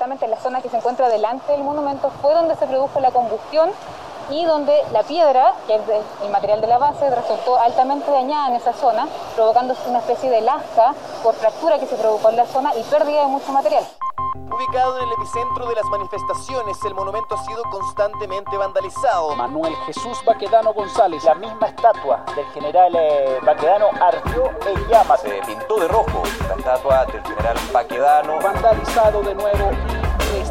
exactamente 0.00 0.24
en 0.24 0.30
la 0.30 0.40
zona 0.40 0.62
que 0.62 0.70
se 0.70 0.78
encuentra 0.78 1.10
delante 1.10 1.52
del 1.52 1.62
monumento, 1.62 2.10
fue 2.22 2.32
donde 2.32 2.56
se 2.56 2.66
produjo 2.66 3.00
la 3.00 3.10
combustión 3.10 3.70
y 4.30 4.46
donde 4.46 4.74
la 4.92 5.02
piedra, 5.02 5.52
que 5.66 5.74
es 5.74 5.82
el 6.22 6.30
material 6.30 6.62
de 6.62 6.68
la 6.68 6.78
base, 6.78 7.10
resultó 7.10 7.58
altamente 7.58 8.10
dañada 8.10 8.48
en 8.48 8.54
esa 8.54 8.72
zona, 8.72 9.06
provocando 9.36 9.74
una 9.86 9.98
especie 9.98 10.30
de 10.30 10.40
lasca 10.40 10.94
por 11.22 11.34
fractura 11.34 11.78
que 11.78 11.86
se 11.86 11.96
provocó 11.96 12.30
en 12.30 12.36
la 12.36 12.46
zona 12.46 12.74
y 12.76 12.82
pérdida 12.84 13.20
de 13.20 13.26
mucho 13.26 13.52
material. 13.52 13.84
Ubicado 14.50 14.98
en 14.98 15.06
el 15.06 15.12
epicentro 15.14 15.66
de 15.68 15.74
las 15.74 15.84
manifestaciones, 15.86 16.84
el 16.84 16.94
monumento 16.94 17.34
ha 17.34 17.44
sido 17.44 17.62
constantemente 17.70 18.56
vandalizado. 18.56 19.34
Manuel 19.36 19.74
Jesús 19.86 20.18
Baquedano 20.26 20.72
González, 20.74 21.24
la 21.24 21.34
misma 21.34 21.68
estatua 21.68 22.24
del 22.34 22.46
general 22.46 22.94
eh, 22.94 23.38
Baquedano 23.44 23.86
ardió 24.00 24.50
en 24.66 24.88
llamas. 24.88 25.20
Se 25.20 25.40
pintó 25.46 25.80
de 25.80 25.88
rojo 25.88 26.22
la 26.48 26.54
estatua 26.54 27.06
del 27.06 27.22
general 27.22 27.56
Baquedano. 27.72 28.40
Vandalizado 28.40 29.22
de 29.22 29.34
nuevo 29.34 29.70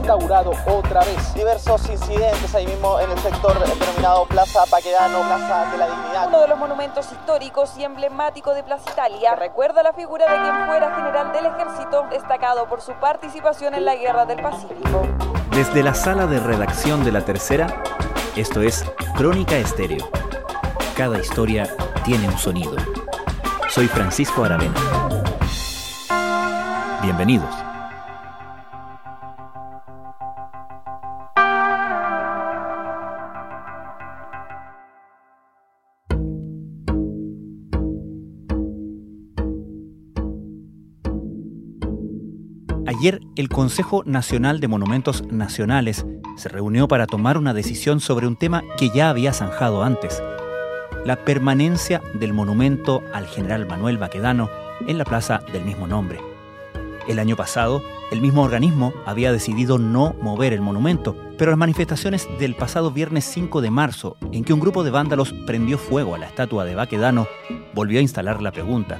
restaurado 0.10 0.54
otra 0.66 1.02
vez. 1.02 1.36
Diversos 1.36 1.88
incidentes 1.88 2.56
ahí 2.56 2.65
mismo 2.65 3.00
en 3.00 3.11
el 3.11 3.20
sector 3.20 3.54
denominado 3.60 4.25
Plaza 4.25 4.65
Paquedano, 4.65 5.20
Plaza 5.21 5.70
de 5.71 5.78
la 5.78 5.86
Dignidad. 5.86 6.28
Uno 6.29 6.42
de 6.42 6.47
los 6.47 6.57
monumentos 6.57 7.11
históricos 7.11 7.78
y 7.78 7.84
emblemáticos 7.84 8.56
de 8.56 8.64
Plaza 8.64 8.89
Italia 8.92 9.36
recuerda 9.36 9.84
la 9.84 9.93
figura 9.93 10.25
de 10.25 10.42
quien 10.42 10.65
fuera 10.65 10.96
general 10.96 11.32
del 11.32 11.46
ejército, 11.46 12.07
destacado 12.10 12.68
por 12.68 12.82
su 12.82 12.93
participación 12.93 13.75
en 13.75 13.86
la 13.86 13.96
Guerra 13.96 14.25
del 14.25 14.42
Pacífico. 14.42 15.04
Desde 15.51 15.84
la 15.84 15.93
sala 15.93 16.26
de 16.26 16.39
redacción 16.39 17.04
de 17.04 17.12
La 17.12 17.21
Tercera, 17.21 17.68
esto 18.36 18.64
es 18.64 18.84
Crónica 19.15 19.57
Estéreo. 19.57 20.10
Cada 20.98 21.20
historia 21.20 21.68
tiene 22.04 22.28
un 22.28 22.37
sonido. 22.39 22.76
Soy 23.68 23.87
Francisco 23.87 24.43
Aravena. 24.43 24.73
Bienvenidos. 27.04 27.68
Ayer 42.90 43.22
el 43.36 43.50
Consejo 43.50 44.02
Nacional 44.04 44.59
de 44.59 44.68
Monumentos 44.68 45.23
Nacionales 45.30 46.08
se 46.38 46.50
reunió 46.50 46.88
para 46.88 47.06
tomar 47.06 47.38
una 47.38 47.54
decisión 47.54 48.00
sobre 48.00 48.26
un 48.26 48.36
tema 48.36 48.64
que 48.80 48.90
ya 48.90 49.12
había 49.12 49.32
zanjado 49.32 49.84
antes, 49.84 50.23
la 51.06 51.23
permanencia 51.23 52.02
del 52.16 52.34
monumento 52.34 53.04
al 53.14 53.28
general 53.28 53.67
Manuel 53.67 54.00
Baquedano 54.00 54.50
en 54.88 54.98
la 54.98 55.06
plaza 55.06 55.44
del 55.54 55.66
mismo 55.66 55.86
nombre. 55.86 56.20
El 57.08 57.20
año 57.20 57.36
pasado, 57.36 57.84
el 58.12 58.22
mismo 58.22 58.42
organismo 58.42 58.92
había 59.06 59.32
decidido 59.32 59.78
no 59.78 60.16
mover 60.20 60.52
el 60.52 60.62
monumento, 60.62 61.16
pero 61.38 61.52
las 61.52 61.60
manifestaciones 61.60 62.28
del 62.40 62.56
pasado 62.56 62.90
viernes 62.90 63.23
5 63.26 63.62
de 63.62 63.70
marzo, 63.70 64.17
en 64.32 64.44
que 64.44 64.54
un 64.54 64.62
grupo 64.62 64.84
de 64.84 64.90
vándalos 64.90 65.32
prendió 65.45 65.78
fuego 65.78 66.16
a 66.16 66.17
la 66.17 66.26
estatua 66.26 66.66
de 66.66 66.73
Baquedano, 66.73 67.28
volvió 67.76 68.00
a 68.00 68.02
instalar 68.02 68.42
la 68.42 68.52
pregunta. 68.52 69.00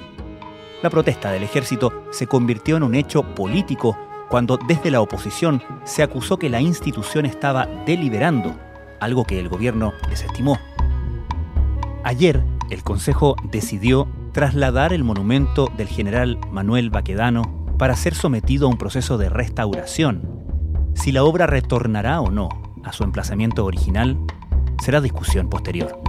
La 0.82 0.90
protesta 0.90 1.32
del 1.32 1.44
ejército 1.44 2.06
se 2.10 2.28
convirtió 2.28 2.78
en 2.78 2.84
un 2.84 2.96
hecho 2.96 3.24
político 3.36 3.98
cuando 4.30 4.58
desde 4.58 4.92
la 4.92 5.02
oposición 5.02 5.62
se 5.84 6.04
acusó 6.04 6.38
que 6.38 6.50
la 6.50 6.62
institución 6.62 7.26
estaba 7.26 7.68
deliberando, 7.86 8.56
algo 9.02 9.26
que 9.26 9.40
el 9.40 9.50
gobierno 9.50 9.92
desestimó. 10.10 10.58
Ayer, 12.06 12.46
el 12.70 12.84
Consejo 12.84 13.36
decidió 13.52 14.08
trasladar 14.32 14.94
el 14.94 15.04
monumento 15.04 15.70
del 15.76 15.88
general 15.88 16.40
Manuel 16.50 16.92
Baquedano 16.92 17.76
para 17.78 17.96
ser 17.98 18.16
sometido 18.16 18.68
a 18.68 18.70
un 18.70 18.78
proceso 18.78 19.18
de 19.18 19.28
restauración. 19.28 20.22
Si 20.94 21.12
la 21.12 21.24
obra 21.24 21.46
retornará 21.46 22.22
o 22.22 22.32
no 22.32 22.48
a 22.86 22.94
su 22.94 23.04
emplazamiento 23.04 23.66
original 23.66 24.18
será 24.82 25.02
discusión 25.02 25.50
posterior. 25.50 26.00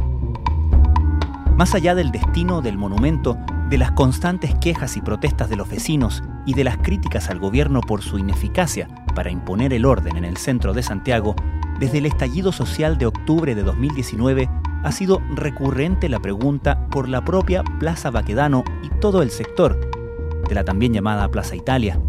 Más 1.56 1.74
allá 1.74 1.94
del 1.94 2.12
destino 2.12 2.62
del 2.62 2.78
monumento, 2.78 3.36
de 3.70 3.78
las 3.78 3.92
constantes 3.92 4.52
quejas 4.56 4.96
y 4.96 5.00
protestas 5.00 5.48
de 5.48 5.54
los 5.54 5.68
vecinos 5.68 6.24
y 6.44 6.54
de 6.54 6.64
las 6.64 6.78
críticas 6.78 7.30
al 7.30 7.38
gobierno 7.38 7.80
por 7.80 8.02
su 8.02 8.18
ineficacia 8.18 8.88
para 9.14 9.30
imponer 9.30 9.72
el 9.72 9.84
orden 9.84 10.16
en 10.16 10.24
el 10.24 10.36
centro 10.36 10.74
de 10.74 10.82
Santiago, 10.82 11.36
desde 11.78 11.98
el 11.98 12.06
estallido 12.06 12.50
social 12.50 12.98
de 12.98 13.06
octubre 13.06 13.54
de 13.54 13.62
2019 13.62 14.50
ha 14.82 14.92
sido 14.92 15.22
recurrente 15.36 16.08
la 16.08 16.18
pregunta 16.18 16.88
por 16.88 17.08
la 17.08 17.24
propia 17.24 17.62
Plaza 17.78 18.10
Baquedano 18.10 18.64
y 18.82 18.88
todo 18.98 19.22
el 19.22 19.30
sector 19.30 19.78
de 20.48 20.54
la 20.54 20.64
también 20.64 20.92
llamada 20.92 21.30
Plaza 21.30 21.54
Italia. 21.54 22.00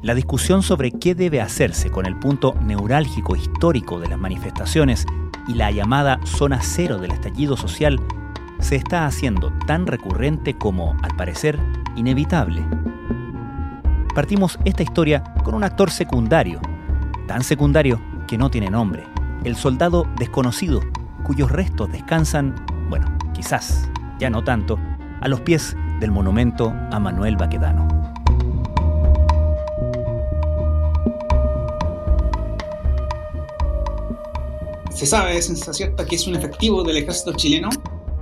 La 0.00 0.14
discusión 0.14 0.62
sobre 0.62 0.90
qué 0.90 1.14
debe 1.14 1.42
hacerse 1.42 1.90
con 1.90 2.06
el 2.06 2.16
punto 2.18 2.54
neurálgico 2.62 3.36
histórico 3.36 4.00
de 4.00 4.08
las 4.08 4.18
manifestaciones 4.18 5.04
y 5.48 5.54
la 5.54 5.70
llamada 5.70 6.18
zona 6.24 6.60
cero 6.62 6.96
del 6.96 7.10
estallido 7.10 7.58
social 7.58 8.00
se 8.60 8.76
está 8.76 9.06
haciendo 9.06 9.52
tan 9.66 9.86
recurrente 9.86 10.56
como, 10.56 10.96
al 11.02 11.14
parecer, 11.16 11.58
inevitable. 11.94 12.64
Partimos 14.14 14.58
esta 14.64 14.82
historia 14.82 15.22
con 15.44 15.54
un 15.54 15.64
actor 15.64 15.90
secundario, 15.90 16.60
tan 17.26 17.42
secundario 17.42 18.00
que 18.26 18.38
no 18.38 18.50
tiene 18.50 18.70
nombre, 18.70 19.04
el 19.44 19.56
soldado 19.56 20.08
desconocido, 20.18 20.80
cuyos 21.22 21.50
restos 21.50 21.92
descansan, 21.92 22.54
bueno, 22.88 23.06
quizás, 23.34 23.88
ya 24.18 24.30
no 24.30 24.42
tanto, 24.42 24.78
a 25.20 25.28
los 25.28 25.40
pies 25.40 25.76
del 26.00 26.10
monumento 26.10 26.74
a 26.90 26.98
Manuel 26.98 27.36
Baquedano. 27.36 27.86
Se 34.90 35.04
sabe, 35.04 35.36
es 35.36 35.46
cierta, 35.72 36.06
que 36.06 36.16
es 36.16 36.26
un 36.26 36.36
efectivo 36.36 36.82
del 36.82 36.96
ejército 36.96 37.34
chileno 37.34 37.68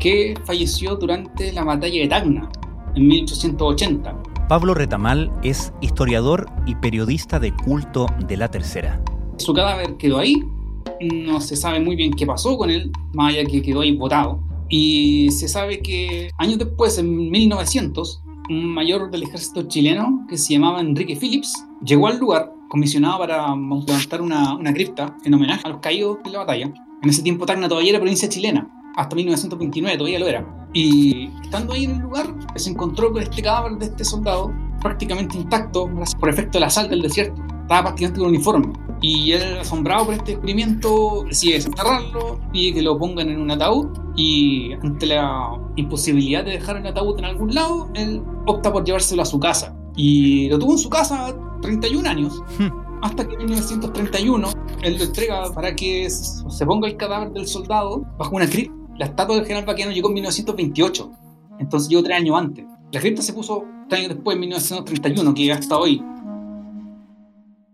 que 0.04 0.34
falleció 0.44 0.96
durante 0.96 1.50
la 1.54 1.64
batalla 1.64 2.02
de 2.02 2.08
Tacna 2.08 2.50
en 2.94 3.08
1880. 3.08 4.22
Pablo 4.50 4.74
Retamal 4.74 5.32
es 5.42 5.72
historiador 5.80 6.46
y 6.66 6.74
periodista 6.74 7.40
de 7.40 7.54
culto 7.54 8.06
de 8.28 8.36
la 8.36 8.50
Tercera. 8.50 9.02
Su 9.38 9.54
cadáver 9.54 9.96
quedó 9.96 10.18
ahí, 10.18 10.44
no 11.00 11.40
se 11.40 11.56
sabe 11.56 11.80
muy 11.80 11.96
bien 11.96 12.12
qué 12.12 12.26
pasó 12.26 12.58
con 12.58 12.68
él, 12.68 12.92
más 13.14 13.32
allá 13.32 13.46
que 13.46 13.62
quedó 13.62 13.80
ahí 13.80 13.96
botado. 13.96 14.40
Y 14.68 15.30
se 15.30 15.48
sabe 15.48 15.80
que 15.80 16.28
años 16.36 16.58
después, 16.58 16.98
en 16.98 17.30
1900, 17.30 18.22
un 18.50 18.74
mayor 18.74 19.10
del 19.10 19.22
ejército 19.22 19.62
chileno 19.62 20.26
que 20.28 20.36
se 20.36 20.52
llamaba 20.52 20.82
Enrique 20.82 21.16
Phillips 21.16 21.64
llegó 21.82 22.08
al 22.08 22.18
lugar 22.18 22.52
comisionado 22.68 23.20
para 23.20 23.56
levantar 23.56 24.20
una, 24.20 24.54
una 24.54 24.74
cripta 24.74 25.16
en 25.24 25.32
homenaje 25.32 25.62
a 25.64 25.70
los 25.70 25.78
caídos 25.78 26.18
de 26.22 26.30
la 26.30 26.40
batalla. 26.40 26.74
En 27.02 27.08
ese 27.08 27.22
tiempo 27.22 27.46
Tacna 27.46 27.70
todavía 27.70 27.92
era 27.92 28.00
provincia 28.00 28.28
chilena 28.28 28.73
hasta 28.96 29.16
1929, 29.16 29.98
todavía 29.98 30.18
lo 30.18 30.26
era. 30.26 30.68
Y 30.72 31.30
estando 31.42 31.72
ahí 31.72 31.84
en 31.84 31.92
el 31.92 31.98
lugar, 31.98 32.34
se 32.56 32.70
encontró 32.70 33.12
con 33.12 33.22
este 33.22 33.42
cadáver 33.42 33.78
de 33.78 33.86
este 33.86 34.04
soldado 34.04 34.52
prácticamente 34.80 35.38
intacto 35.38 35.88
por 36.20 36.28
efecto 36.28 36.58
de 36.58 36.60
la 36.60 36.70
sal 36.70 36.88
del 36.88 37.02
desierto. 37.02 37.40
Estaba 37.62 37.84
prácticamente 37.84 38.20
con 38.20 38.28
uniforme. 38.28 38.72
Y 39.00 39.32
él, 39.32 39.58
asombrado 39.58 40.06
por 40.06 40.14
este 40.14 40.32
descubrimiento, 40.32 41.24
decide 41.26 41.54
desenterrarlo, 41.54 42.40
pide 42.52 42.74
que 42.74 42.82
lo 42.82 42.98
pongan 42.98 43.28
en 43.28 43.40
un 43.40 43.50
ataúd 43.50 43.86
y 44.16 44.72
ante 44.74 45.06
la 45.06 45.58
imposibilidad 45.76 46.44
de 46.44 46.52
dejar 46.52 46.76
el 46.76 46.86
ataúd 46.86 47.18
en 47.18 47.24
algún 47.26 47.54
lado, 47.54 47.90
él 47.94 48.22
opta 48.46 48.72
por 48.72 48.84
llevárselo 48.84 49.22
a 49.22 49.26
su 49.26 49.38
casa. 49.38 49.74
Y 49.96 50.48
lo 50.48 50.58
tuvo 50.58 50.72
en 50.72 50.78
su 50.78 50.90
casa 50.90 51.34
31 51.62 52.08
años. 52.08 52.42
Hmm. 52.58 52.68
hasta 53.02 53.28
que 53.28 53.34
en 53.34 53.44
1931 53.44 54.48
él 54.82 54.96
lo 54.96 55.04
entrega 55.04 55.52
para 55.52 55.74
que 55.76 56.08
se 56.08 56.64
ponga 56.66 56.88
el 56.88 56.96
cadáver 56.96 57.32
del 57.32 57.46
soldado 57.46 58.02
bajo 58.16 58.36
una 58.36 58.46
cripta 58.46 58.83
la 58.96 59.06
estatua 59.06 59.36
del 59.36 59.44
general 59.44 59.64
Baquedano 59.64 59.92
llegó 59.92 60.08
en 60.08 60.14
1928, 60.14 61.12
entonces 61.58 61.88
llegó 61.88 62.02
tres 62.02 62.16
años 62.16 62.38
antes. 62.38 62.64
La 62.92 63.00
cripta 63.00 63.22
se 63.22 63.32
puso 63.32 63.64
tres 63.88 64.00
años 64.00 64.14
después, 64.14 64.34
en 64.34 64.40
1931, 64.40 65.34
que 65.34 65.52
hasta 65.52 65.76
hoy. 65.76 66.02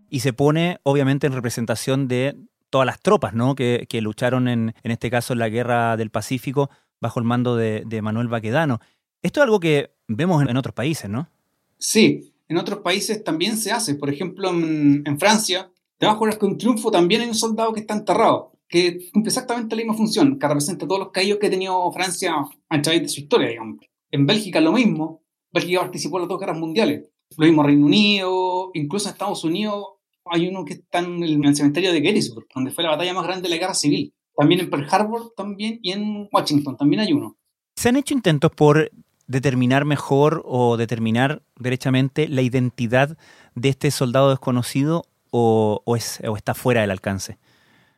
Y 0.09 0.19
se 0.19 0.33
pone, 0.33 0.79
obviamente, 0.83 1.27
en 1.27 1.33
representación 1.33 2.07
de 2.07 2.35
todas 2.69 2.85
las 2.85 2.99
tropas 2.99 3.33
¿no? 3.33 3.55
que, 3.55 3.87
lucharon 4.01 4.47
en, 4.47 4.73
en 4.83 4.91
este 4.91 5.11
caso 5.11 5.33
en 5.33 5.39
la 5.39 5.49
guerra 5.49 5.95
del 5.97 6.09
Pacífico 6.09 6.69
bajo 6.99 7.19
el 7.19 7.25
mando 7.25 7.55
de, 7.55 8.01
Manuel 8.01 8.27
Baquedano. 8.27 8.79
Esto 9.21 9.41
es 9.41 9.43
algo 9.43 9.59
que 9.59 9.93
vemos 10.07 10.41
en, 10.47 10.57
otros 10.57 10.73
países, 10.73 11.09
¿no? 11.09 11.29
Sí, 11.77 12.33
en 12.47 12.57
otros 12.57 12.79
países 12.79 13.23
también 13.23 13.57
se 13.57 13.71
hace. 13.71 13.95
Por 13.95 14.09
ejemplo, 14.09 14.49
en, 14.49 15.03
en 15.05 15.19
Francia, 15.19 15.71
debajo 15.99 16.25
del 16.25 16.37
un 16.41 16.57
triunfo 16.57 16.89
también 16.89 17.21
hay 17.21 17.27
un 17.27 17.35
soldado 17.35 17.73
que 17.73 17.81
está 17.81 17.93
enterrado 17.93 18.51
que 18.71 19.11
cumple 19.11 19.29
exactamente 19.29 19.75
la 19.75 19.81
misma 19.81 19.93
función, 19.95 20.39
que 20.39 20.47
representa 20.47 20.87
todos 20.87 20.99
los 20.99 21.11
caídos 21.11 21.39
que 21.39 21.47
ha 21.47 21.51
tenido 21.51 21.91
Francia 21.91 22.33
a 22.69 22.81
través 22.81 23.01
de 23.01 23.09
su 23.09 23.19
historia, 23.19 23.49
digamos. 23.49 23.85
En 24.09 24.25
Bélgica 24.25 24.61
lo 24.61 24.71
mismo, 24.71 25.21
Bélgica 25.51 25.81
participó 25.81 26.17
en 26.17 26.21
las 26.21 26.29
dos 26.29 26.39
guerras 26.39 26.57
mundiales, 26.57 27.09
lo 27.37 27.45
mismo 27.45 27.63
Reino 27.63 27.85
Unido, 27.85 28.71
incluso 28.73 29.09
en 29.09 29.13
Estados 29.13 29.43
Unidos 29.43 29.85
hay 30.25 30.47
uno 30.47 30.63
que 30.65 30.73
está 30.73 30.99
en 30.99 31.23
el, 31.23 31.55
cementerio 31.55 31.91
de 31.91 32.01
Gettysburg, 32.01 32.47
donde 32.53 32.71
fue 32.71 32.83
la 32.83 32.91
batalla 32.91 33.13
más 33.13 33.25
grande 33.25 33.43
de 33.43 33.55
la 33.55 33.59
guerra 33.59 33.73
civil. 33.73 34.13
También 34.35 34.61
en 34.61 34.69
Pearl 34.69 34.87
Harbor 34.89 35.33
también 35.35 35.79
y 35.81 35.91
en 35.91 36.29
Washington 36.31 36.77
también 36.77 37.01
hay 37.01 37.13
uno. 37.13 37.37
¿Se 37.75 37.89
han 37.89 37.95
hecho 37.95 38.13
intentos 38.13 38.51
por 38.51 38.91
determinar 39.27 39.85
mejor 39.85 40.43
o 40.45 40.77
determinar 40.77 41.41
derechamente 41.57 42.27
la 42.27 42.41
identidad 42.41 43.17
de 43.55 43.69
este 43.69 43.91
soldado 43.91 44.29
desconocido 44.29 45.03
o, 45.31 45.83
está 45.95 46.53
fuera 46.53 46.81
del 46.81 46.91
alcance? 46.91 47.37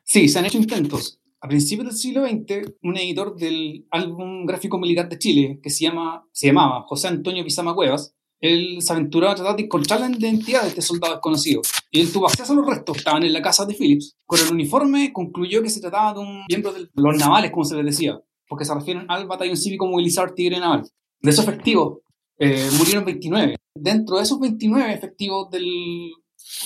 Sí, 0.04 0.28
se 0.28 0.40
han 0.40 0.46
hecho 0.46 0.58
intentos. 0.58 1.20
A 1.42 1.48
principios 1.48 1.88
del 1.88 1.98
siglo 1.98 2.26
XX, 2.26 2.74
un 2.84 2.98
editor 2.98 3.36
del 3.36 3.86
álbum 3.92 4.46
gráfico 4.46 4.78
militar 4.78 5.10
de 5.10 5.18
Chile, 5.18 5.60
que 5.62 5.70
se, 5.70 5.84
llama, 5.84 6.26
se 6.32 6.48
llamaba 6.48 6.84
José 6.88 7.10
Antonio 7.10 7.44
Pizama 7.44 7.76
Cuevas, 7.76 8.16
él 8.40 8.82
se 8.82 8.92
aventuró 8.92 9.30
a 9.30 9.36
tratar 9.36 9.56
de 9.56 9.64
encontrar 9.64 10.02
la 10.02 10.10
identidad 10.10 10.64
de 10.64 10.70
este 10.70 10.82
soldado 10.82 11.14
desconocido. 11.14 11.62
Y 11.92 12.02
él 12.02 12.12
tuvo 12.12 12.28
acceso 12.28 12.52
a 12.54 12.56
los 12.56 12.66
restos, 12.66 12.98
estaban 12.98 13.24
en 13.24 13.34
la 13.34 13.42
casa 13.42 13.66
de 13.66 13.74
Phillips. 13.74 14.18
Con 14.26 14.40
el 14.40 14.52
uniforme 14.52 15.14
concluyó 15.14 15.64
que 15.64 15.70
se 15.70 15.80
trataba 15.80 16.14
de 16.14 16.20
un 16.20 16.44
miembro 16.50 16.74
de 16.74 16.90
los 16.94 17.18
navales, 17.18 17.52
como 17.52 17.64
se 17.64 17.76
les 17.76 17.86
decía, 17.86 18.20
porque 18.48 18.66
se 18.66 18.74
refieren 18.74 19.06
al 19.10 19.28
batallón 19.28 19.58
cívico 19.58 19.88
movilizador 19.88 20.34
Tigre 20.34 20.60
Naval. 20.60 20.84
De 21.22 21.30
esos 21.30 21.48
efectivos, 21.48 22.00
eh, 22.38 22.70
murieron 22.78 23.06
29. 23.06 23.56
Dentro 23.76 24.18
de 24.18 24.24
esos 24.24 24.40
29 24.40 24.94
efectivos 24.94 25.50
del, 25.50 26.12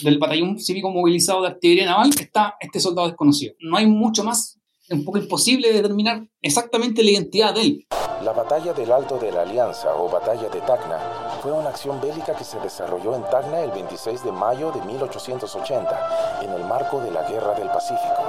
del 0.01 0.17
batallón 0.19 0.59
cívico 0.59 0.89
movilizado 0.89 1.41
de 1.41 1.47
artillería 1.49 1.85
naval 1.85 2.09
está 2.19 2.55
este 2.59 2.79
soldado 2.79 3.07
desconocido. 3.07 3.53
No 3.59 3.77
hay 3.77 3.87
mucho 3.87 4.23
más, 4.23 4.59
es 4.87 4.97
un 4.97 5.05
poco 5.05 5.17
imposible 5.17 5.71
determinar 5.73 6.27
exactamente 6.41 7.03
la 7.03 7.11
identidad 7.11 7.53
de 7.53 7.61
él. 7.61 7.87
La 8.23 8.31
batalla 8.33 8.73
del 8.73 8.91
Alto 8.91 9.17
de 9.17 9.31
la 9.31 9.41
Alianza 9.41 9.93
o 9.95 10.09
batalla 10.09 10.49
de 10.49 10.59
Tacna 10.61 10.99
fue 11.41 11.51
una 11.51 11.69
acción 11.69 12.01
bélica 12.01 12.35
que 12.35 12.43
se 12.43 12.59
desarrolló 12.59 13.15
en 13.15 13.23
Tacna 13.23 13.61
el 13.61 13.71
26 13.71 14.23
de 14.23 14.31
mayo 14.31 14.71
de 14.71 14.81
1880 14.85 16.39
en 16.43 16.51
el 16.51 16.63
marco 16.65 16.99
de 16.99 17.11
la 17.11 17.29
Guerra 17.29 17.53
del 17.53 17.67
Pacífico. 17.67 18.23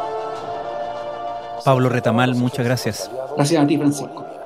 Pablo 1.64 1.88
Retamal, 1.88 2.34
muchas 2.34 2.64
gracias. 2.64 3.10
Gracias 3.36 3.62
a 3.62 3.66
ti, 3.66 3.76
Francisco. 3.76 4.37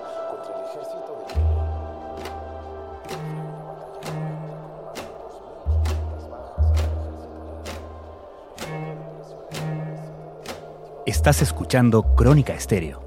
Estás 11.23 11.41
escuchando 11.41 12.03
Crónica 12.17 12.53
Estéreo. 12.53 13.01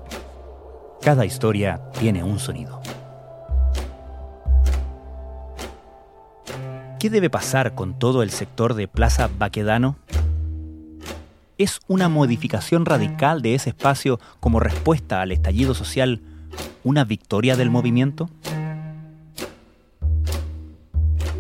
Cada 1.01 1.25
historia 1.25 1.81
tiene 2.00 2.23
un 2.23 2.39
sonido. 2.39 2.79
¿Qué 6.97 7.09
debe 7.09 7.29
pasar 7.29 7.75
con 7.75 8.00
todo 8.00 8.23
el 8.23 8.29
sector 8.29 8.73
de 8.73 8.88
Plaza 8.88 9.29
Baquedano? 9.38 9.97
¿Es 11.57 11.81
una 11.89 12.07
modificación 12.07 12.85
radical 12.85 13.41
de 13.41 13.53
ese 13.53 13.71
espacio 13.71 14.21
como 14.39 14.62
respuesta 14.62 15.19
al 15.19 15.33
estallido 15.33 15.73
social 15.73 16.21
una 16.85 17.03
victoria 17.03 17.57
del 17.57 17.69
movimiento? 17.69 18.29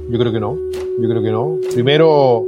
Yo 0.09 0.19
creo 0.19 0.33
que 0.33 0.41
no, 0.41 0.57
yo 0.99 1.07
creo 1.07 1.23
que 1.23 1.31
no. 1.31 1.57
Primero, 1.73 2.43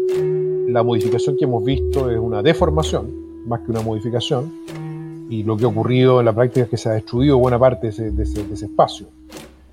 la 0.67 0.83
modificación 0.83 1.37
que 1.37 1.45
hemos 1.45 1.63
visto 1.63 2.11
es 2.11 2.19
una 2.19 2.41
deformación 2.41 3.26
más 3.47 3.61
que 3.61 3.71
una 3.71 3.81
modificación, 3.81 4.51
y 5.29 5.43
lo 5.43 5.57
que 5.57 5.65
ha 5.65 5.67
ocurrido 5.67 6.19
en 6.19 6.25
la 6.25 6.33
práctica 6.33 6.65
es 6.65 6.69
que 6.69 6.77
se 6.77 6.89
ha 6.89 6.93
destruido 6.93 7.37
buena 7.37 7.59
parte 7.59 7.91
de 7.91 8.23
ese, 8.23 8.41
espacio. 8.53 9.07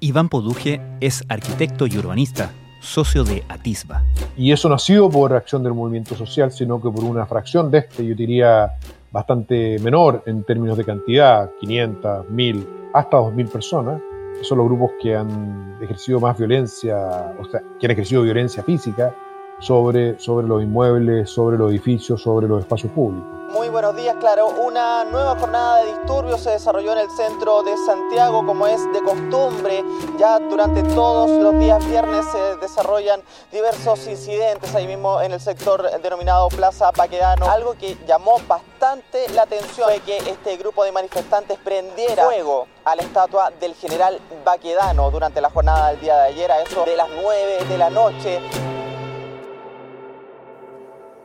Iván 0.00 0.29
Poduje 0.29 0.81
es 1.00 1.25
arquitecto 1.29 1.87
y 1.87 1.97
urbanista, 1.97 2.50
socio 2.81 3.25
de 3.25 3.44
Atisba. 3.49 4.03
Y 4.37 4.53
eso 4.53 4.69
no 4.69 4.75
ha 4.75 4.79
sido 4.79 5.09
por 5.09 5.31
reacción 5.31 5.62
del 5.62 5.73
movimiento 5.73 6.15
social, 6.15 6.53
sino 6.53 6.81
que 6.81 6.91
por 6.91 7.05
una 7.05 7.26
fracción 7.26 7.71
de 7.71 7.79
este, 7.79 8.05
yo 8.05 8.15
diría 8.15 8.73
bastante 9.12 9.79
menor 9.79 10.23
en 10.26 10.43
términos 10.44 10.76
de 10.76 10.85
cantidad, 10.85 11.50
500, 11.61 12.29
1000, 12.31 12.69
hasta 12.93 13.17
2000 13.17 13.49
personas. 13.49 14.00
son 14.43 14.59
los 14.59 14.67
grupos 14.67 14.91
que 15.00 15.17
han 15.17 15.79
ejercido 15.81 16.21
más 16.21 16.37
violencia, 16.37 17.32
o 17.41 17.44
sea, 17.44 17.62
que 17.79 17.87
han 17.87 17.93
ejercido 17.93 18.23
violencia 18.23 18.62
física 18.62 19.15
sobre, 19.60 20.18
sobre 20.18 20.46
los 20.46 20.62
inmuebles, 20.62 21.30
sobre 21.30 21.56
los 21.56 21.70
edificios, 21.70 22.22
sobre 22.22 22.46
los 22.48 22.60
espacios 22.60 22.92
públicos. 22.92 23.44
Muy 23.54 23.68
buenos 23.68 23.94
días, 23.94 24.16
claro. 24.18 24.48
Una 24.48 25.04
nueva 25.04 25.38
jornada 25.38 25.84
de 25.84 25.92
disturbios 25.92 26.40
se 26.40 26.50
desarrolló 26.50 26.92
en 26.92 26.98
el 26.98 27.10
centro 27.10 27.62
de 27.62 27.76
Santiago, 27.76 28.44
como 28.44 28.66
es 28.66 28.80
de 28.92 29.00
costumbre. 29.00 29.84
Ya 30.18 30.40
durante 30.40 30.82
todos 30.82 31.30
los 31.30 31.56
días 31.60 31.86
viernes 31.86 32.26
se 32.32 32.56
desarrollan 32.56 33.22
diversos 33.52 34.08
incidentes 34.08 34.74
ahí 34.74 34.88
mismo 34.88 35.20
en 35.20 35.32
el 35.32 35.40
sector 35.40 35.88
denominado 36.02 36.48
Plaza 36.48 36.90
Paquedano. 36.90 37.48
Algo 37.48 37.74
que 37.74 37.96
llamó 38.08 38.38
bastante 38.48 39.28
la 39.34 39.42
atención 39.42 39.88
fue 39.88 40.00
que 40.00 40.18
este 40.18 40.56
grupo 40.56 40.82
de 40.82 40.90
manifestantes 40.90 41.56
prendiera 41.58 42.24
fuego 42.24 42.66
a 42.84 42.96
la 42.96 43.02
estatua 43.02 43.52
del 43.60 43.74
general 43.74 44.18
Baquedano 44.44 45.12
durante 45.12 45.40
la 45.40 45.50
jornada 45.50 45.90
del 45.90 46.00
día 46.00 46.16
de 46.16 46.22
ayer, 46.28 46.50
a 46.50 46.60
eso 46.60 46.84
de 46.84 46.96
las 46.96 47.08
9 47.22 47.66
de 47.68 47.78
la 47.78 47.90
noche. 47.90 48.40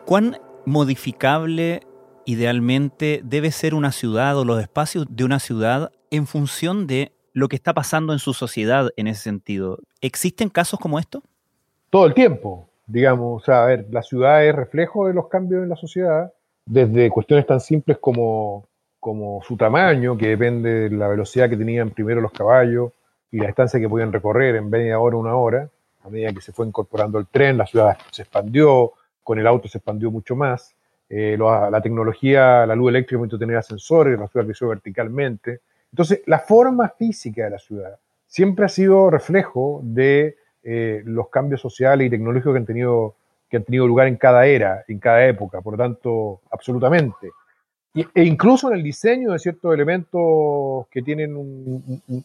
¿Cuán 0.10 0.38
modificable 0.66 1.82
idealmente 2.26 3.22
debe 3.24 3.52
ser 3.52 3.76
una 3.76 3.92
ciudad 3.92 4.40
o 4.40 4.44
los 4.44 4.60
espacios 4.60 5.06
de 5.08 5.24
una 5.24 5.38
ciudad 5.38 5.92
en 6.10 6.26
función 6.26 6.88
de 6.88 7.12
lo 7.34 7.48
que 7.48 7.56
está 7.56 7.76
pasando 7.76 8.12
en 8.12 8.18
su 8.18 8.34
sociedad 8.34 8.90
en 8.98 9.06
ese 9.06 9.22
sentido. 9.22 9.78
¿Existen 10.02 10.50
casos 10.50 10.80
como 10.80 10.98
esto? 10.98 11.22
Todo 11.92 12.08
el 12.08 12.16
tiempo, 12.16 12.68
digamos. 12.88 13.44
O 13.44 13.46
sea, 13.46 13.62
a 13.62 13.66
ver, 13.68 13.86
la 13.92 14.02
ciudad 14.02 14.44
es 14.44 14.56
reflejo 14.56 15.06
de 15.06 15.14
los 15.14 15.28
cambios 15.28 15.62
en 15.62 15.70
la 15.70 15.76
sociedad, 15.76 16.34
desde 16.66 17.12
cuestiones 17.12 17.46
tan 17.46 17.60
simples 17.60 18.00
como, 18.00 18.66
como 19.00 19.44
su 19.44 19.58
tamaño, 19.58 20.18
que 20.18 20.30
depende 20.30 20.90
de 20.90 20.90
la 20.90 21.08
velocidad 21.08 21.52
que 21.52 21.56
tenían 21.56 21.92
primero 21.92 22.20
los 22.20 22.32
caballos 22.32 22.94
y 23.30 23.38
la 23.38 23.46
distancia 23.46 23.80
que 23.80 23.88
podían 23.88 24.12
recorrer 24.12 24.56
en 24.56 24.72
media 24.72 24.98
hora, 24.98 25.18
una 25.18 25.36
hora. 25.36 25.70
A 26.04 26.10
medida 26.10 26.34
que 26.34 26.42
se 26.42 26.52
fue 26.52 26.66
incorporando 26.66 27.20
el 27.20 27.28
tren, 27.28 27.60
la 27.60 27.68
ciudad 27.68 27.96
se 28.10 28.24
expandió, 28.24 28.94
con 29.30 29.38
el 29.38 29.46
auto 29.46 29.68
se 29.68 29.78
expandió 29.78 30.10
mucho 30.10 30.36
más. 30.36 30.76
Eh, 31.08 31.38
la, 31.38 31.80
tecnología, 31.84 32.66
la 32.66 32.74
luz 32.74 32.90
eléctrica 32.90 33.20
permitió 33.20 33.38
tener 33.38 33.58
ascensores, 33.58 34.20
la 34.20 34.28
ciudad 34.28 34.44
creció 34.44 34.70
verticalmente. 34.70 35.60
Entonces, 35.92 36.24
la 36.26 36.40
forma 36.40 36.90
física 36.90 37.44
de 37.44 37.52
la 37.52 37.60
ciudad 37.60 38.00
siempre 38.26 38.66
ha 38.66 38.70
sido 38.70 39.12
reflejo 39.12 39.82
de 39.84 40.36
eh, 40.64 41.04
los 41.06 41.30
cambios 41.30 41.62
sociales 41.62 42.08
y 42.08 42.10
tecnológicos 42.10 42.54
que 42.54 42.58
han, 42.58 42.66
tenido, 42.66 43.14
que 43.48 43.58
han 43.58 43.66
tenido 43.66 43.86
lugar 43.86 44.08
en 44.08 44.18
cada 44.18 44.48
era, 44.48 44.84
en 44.88 44.98
cada 44.98 45.24
época, 45.28 45.62
por 45.62 45.74
lo 45.74 45.78
tanto, 45.78 46.42
absolutamente. 46.50 47.30
e 47.94 48.24
incluso 48.24 48.70
en 48.70 48.78
el 48.78 48.84
diseño 48.84 49.34
de 49.34 49.38
ciertos 49.38 49.72
elementos 49.72 50.88
que 50.90 51.04
tienen 51.04 51.36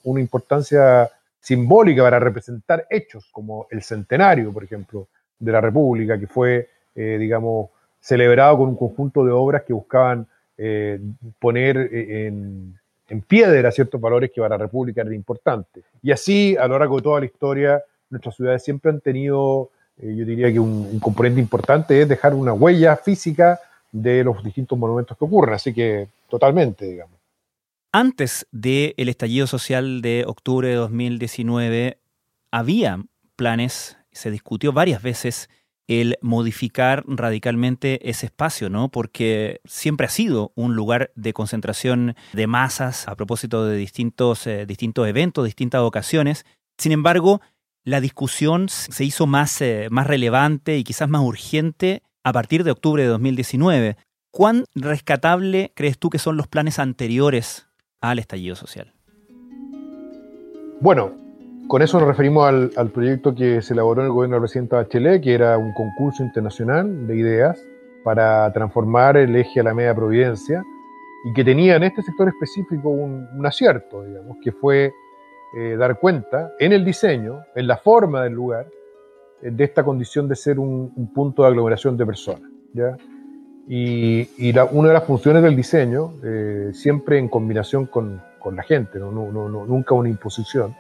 una 0.05 0.21
importancia 0.21 1.11
simbólica 1.39 2.03
para 2.03 2.19
representar 2.19 2.87
hechos, 2.89 3.29
como 3.31 3.67
el 3.71 3.83
centenario, 3.83 4.51
por 4.55 4.65
ejemplo, 4.65 5.09
de 5.39 5.53
la 5.53 5.61
República, 5.61 6.19
que 6.19 6.27
fue, 6.27 6.69
eh, 6.95 7.17
digamos, 7.19 7.71
celebrado 8.01 8.59
con 8.59 8.69
un 8.69 8.77
conjunto 8.77 9.25
de 9.25 9.33
obras 9.33 9.63
que 9.63 9.73
buscaban 9.73 10.27
eh, 10.57 11.01
poner 11.39 11.77
eh, 11.77 12.27
en, 12.27 12.79
piedra 13.29 13.71
ciertos 13.71 14.01
valores 14.01 14.31
que 14.33 14.41
para 14.41 14.57
la 14.57 14.65
República 14.65 15.01
eran 15.01 15.15
importantes. 15.15 15.85
Y 16.03 16.11
así, 16.11 16.57
a 16.57 16.67
lo 16.67 16.79
largo 16.79 16.97
de 16.97 17.03
toda 17.03 17.21
la 17.21 17.27
historia, 17.27 17.83
nuestras 18.11 18.35
ciudades 18.35 18.65
siempre 18.65 18.91
han 18.91 19.01
tenido, 19.01 19.71
yo 20.03 20.25
diría 20.25 20.53
que 20.53 20.59
un, 20.59 20.99
componente 20.99 21.41
importante 21.41 22.01
es 22.01 22.09
dejar 22.09 22.35
una 22.35 22.53
huella 22.53 22.97
física 22.97 23.61
de 23.93 24.25
los 24.25 24.43
distintos 24.43 24.77
monumentos 24.77 25.17
que 25.17 25.25
ocurren, 25.25 25.55
así 25.55 25.73
que 25.73 26.09
totalmente, 26.29 26.87
digamos. 26.87 27.15
Antes 27.93 28.49
del 28.51 29.09
estallido 29.09 29.47
social 29.47 30.03
de 30.03 30.25
octubre 30.27 30.69
de 30.69 30.75
2019, 30.75 31.99
había 32.51 33.05
planes, 33.37 33.97
se 34.11 34.33
discutió 34.33 34.73
varias 34.73 35.03
veces 35.03 35.49
el 35.87 36.17
modificar 36.23 37.05
radicalmente 37.07 38.09
ese 38.09 38.27
espacio, 38.27 38.71
¿no? 38.71 38.89
Porque 38.89 39.61
siempre 39.65 40.07
ha 40.07 40.11
sido 40.11 40.53
un 40.55 40.75
lugar 40.75 41.13
de 41.15 41.33
concentración 41.33 42.17
de 42.33 42.47
masas 42.47 43.07
a 43.09 43.17
propósito 43.17 43.67
de 43.67 43.77
distintos, 43.77 44.47
eh, 44.47 44.67
distintos 44.67 45.07
eventos, 45.07 45.45
distintas 45.45 45.83
ocasiones. 45.83 46.47
Sin 46.79 46.93
embargo, 46.93 47.41
la 47.85 48.01
discusión 48.01 48.69
se 48.69 49.05
hizo 49.05 49.27
más, 49.27 49.61
eh, 49.61 49.89
más 49.91 50.07
relevante 50.07 50.79
y 50.79 50.85
quizás 50.85 51.09
más 51.09 51.23
urgente 51.23 52.03
a 52.23 52.33
partir 52.33 52.65
de 52.65 52.71
octubre 52.71 53.03
de 53.03 53.09
2019. 53.11 53.97
¿Cuán 54.31 54.65
rescatable 54.75 55.73
crees 55.77 55.99
tú 55.99 56.09
que 56.09 56.19
son 56.19 56.37
los 56.37 56.49
planes 56.49 56.79
anteriores 56.79 57.69
al 58.01 58.19
estallido 58.19 58.57
social? 58.57 58.95
Bueno, 60.81 61.24
con 61.67 61.83
eso 61.83 61.99
nos 61.99 62.09
referimos 62.09 62.47
al, 62.47 62.91
proyecto 62.91 63.35
que 63.35 63.63
se 63.63 63.75
elaboró 63.75 64.03
en 64.03 64.07
el 64.07 64.13
gobierno 64.13 64.37
del 64.37 64.43
presidente 64.43 64.77
Bachelet, 64.77 65.23
que 65.23 65.35
era 65.35 65.57
un 65.57 65.73
concurso 65.73 66.23
internacional 66.23 67.07
de 67.07 67.17
ideas 67.17 67.63
para 68.03 68.53
transformar 68.53 69.17
el 69.17 69.35
eje 69.35 69.61
a 69.61 69.63
la 69.63 69.75
media 69.75 69.95
Providencia 69.95 70.63
y 71.25 71.33
que 71.33 71.43
tenía 71.43 71.77
en 71.77 71.85
este 71.85 72.03
sector 72.03 72.29
específico 72.29 72.91
un, 72.91 73.45
acierto, 73.47 74.05
digamos, 74.05 74.37
que 74.43 74.53
fue 74.53 74.93
eh, 75.57 75.77
dar 75.77 75.99
cuenta 75.99 76.53
en 76.59 76.73
el 76.73 76.85
diseño, 76.85 77.41
en 77.55 77.67
la 77.67 77.79
forma 77.79 78.23
del 78.23 78.35
lugar, 78.35 78.67
eh, 79.41 79.51
de 79.51 79.65
esta 79.65 79.83
condición 79.83 80.29
de 80.29 80.37
ser 80.37 80.59
un, 80.59 81.11
punto 81.15 81.43
de 81.43 81.49
aglomeración 81.49 81.97
de 81.97 82.05
personas. 82.05 82.51
¿ya? 82.75 82.97
Y, 83.67 84.53
una 84.73 84.89
de 84.89 84.95
las 84.95 85.05
funciones 85.05 85.43
del 85.43 85.57
diseño, 85.57 86.13
eh, 86.23 86.71
siempre 86.75 87.19
en 87.19 87.29
combinación 87.29 87.87
con, 87.87 88.21
la 88.53 88.63
gente, 88.63 88.99
¿no? 88.99 89.11
nunca 89.11 89.95
una 89.95 90.11
imposición, 90.11 90.77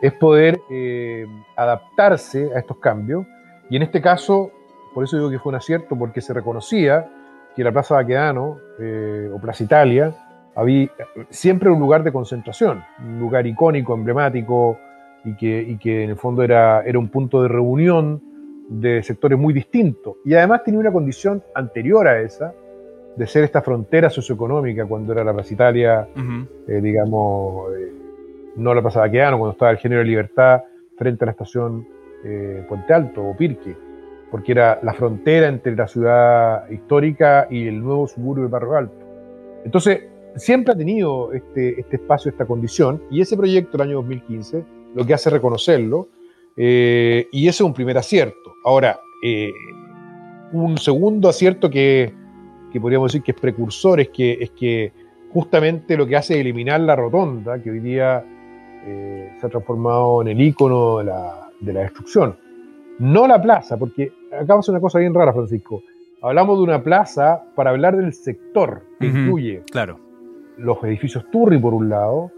es 0.00 0.12
poder 0.14 0.60
eh, 0.70 1.26
adaptarse 1.56 2.50
a 2.54 2.58
estos 2.58 2.78
cambios 2.78 3.26
y 3.70 3.76
en 3.76 3.82
este 3.82 4.00
caso 4.00 4.50
por 4.94 5.04
eso 5.04 5.16
digo 5.16 5.28
que 5.28 5.40
fue 5.40 5.50
un 5.50 5.56
acierto, 5.56 5.98
porque 5.98 6.20
se 6.20 6.32
reconocía 6.32 7.10
que 7.54 7.64
la 7.64 7.72
Plaza 7.72 7.96
Baquedano 7.96 8.58
eh, 8.78 9.28
o 9.32 9.40
Plaza 9.40 9.64
Italia 9.64 10.14
había 10.54 10.88
siempre 11.30 11.68
un 11.68 11.80
lugar 11.80 12.04
de 12.04 12.12
concentración, 12.12 12.82
un 13.00 13.18
lugar 13.18 13.44
icónico, 13.46 13.92
emblemático 13.94 14.78
y 15.24 15.34
que, 15.34 15.76
que 15.80 16.04
en 16.04 16.10
el 16.10 16.16
fondo 16.16 16.44
era, 16.44 16.82
era 16.84 16.98
un 16.98 17.08
punto 17.08 17.42
de 17.42 17.48
reunión 17.48 18.22
de 18.68 19.02
sectores 19.02 19.36
muy 19.36 19.52
distintos. 19.52 20.16
Y 20.24 20.34
además 20.34 20.62
tenía 20.62 20.78
una 20.78 20.92
condición 20.92 21.42
anterior 21.54 22.06
a 22.06 22.20
esa, 22.20 22.54
de 23.16 23.26
ser 23.26 23.42
esta 23.42 23.62
frontera 23.62 24.10
socioeconómica 24.10 24.86
cuando 24.86 25.12
era 25.12 25.24
la 25.24 25.32
Plaza 25.32 25.54
Italia, 25.54 26.08
eh, 26.68 26.80
digamos, 26.80 27.74
eh, 27.76 27.92
no 28.56 28.74
la 28.74 28.82
Plaza 28.82 29.00
Baquedano, 29.00 29.38
cuando 29.38 29.52
estaba 29.52 29.70
el 29.70 29.78
género 29.78 30.00
de 30.00 30.06
libertad 30.06 30.62
frente 30.96 31.24
a 31.24 31.26
la 31.26 31.32
estación 31.32 31.86
Puente 32.68 32.94
Alto 32.94 33.22
o 33.22 33.36
Pirque 33.36 33.76
porque 34.34 34.50
era 34.50 34.80
la 34.82 34.92
frontera 34.94 35.46
entre 35.46 35.76
la 35.76 35.86
ciudad 35.86 36.68
histórica 36.68 37.46
y 37.48 37.68
el 37.68 37.80
nuevo 37.80 38.08
suburbio 38.08 38.42
de 38.42 38.50
Barrio 38.50 38.74
Alto. 38.74 39.06
Entonces, 39.64 40.06
siempre 40.34 40.74
ha 40.74 40.76
tenido 40.76 41.32
este, 41.32 41.78
este 41.78 41.94
espacio, 41.94 42.32
esta 42.32 42.44
condición, 42.44 43.00
y 43.12 43.20
ese 43.20 43.36
proyecto 43.36 43.78
del 43.78 43.86
año 43.86 43.98
2015 43.98 44.64
lo 44.96 45.06
que 45.06 45.14
hace 45.14 45.28
es 45.28 45.34
reconocerlo, 45.34 46.08
eh, 46.56 47.28
y 47.30 47.46
ese 47.46 47.62
es 47.62 47.66
un 47.66 47.74
primer 47.74 47.96
acierto. 47.96 48.56
Ahora, 48.64 48.98
eh, 49.22 49.52
un 50.50 50.78
segundo 50.78 51.28
acierto 51.28 51.70
que, 51.70 52.12
que, 52.72 52.80
podríamos 52.80 53.12
decir 53.12 53.22
que 53.22 53.30
es 53.30 53.40
precursor 53.40 54.00
es 54.00 54.08
que, 54.08 54.32
es 54.40 54.50
que 54.50 54.92
justamente 55.30 55.96
lo 55.96 56.08
que 56.08 56.16
hace 56.16 56.34
es 56.34 56.40
eliminar 56.40 56.80
la 56.80 56.96
rotonda, 56.96 57.62
que 57.62 57.70
hoy 57.70 57.78
día 57.78 58.24
eh, 58.86 59.32
se 59.40 59.46
ha 59.46 59.48
transformado 59.48 60.22
en 60.22 60.28
el 60.28 60.40
icono 60.40 60.98
de 60.98 61.04
la, 61.04 61.48
de 61.60 61.72
la 61.72 61.80
destrucción. 61.80 62.36
No 62.98 63.26
la 63.26 63.40
plaza, 63.40 63.76
porque 63.76 64.12
acá 64.32 64.54
pasa 64.56 64.72
una 64.72 64.80
cosa 64.80 64.98
bien 64.98 65.14
rara, 65.14 65.32
Francisco. 65.32 65.82
Hablamos 66.22 66.58
de 66.58 66.64
una 66.64 66.82
plaza 66.82 67.42
para 67.54 67.70
hablar 67.70 67.96
del 67.96 68.12
sector 68.12 68.82
que 68.98 69.06
incluye 69.06 69.62
claro. 69.70 69.98
los 70.56 70.82
edificios 70.84 71.28
Turri, 71.30 71.58
por 71.58 71.74
un 71.74 71.88
lado, 71.88 72.30